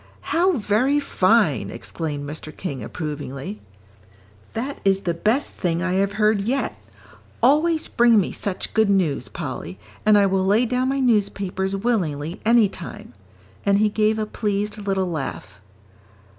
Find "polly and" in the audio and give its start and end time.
9.29-10.17